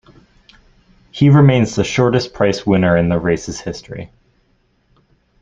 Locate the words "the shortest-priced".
1.75-2.65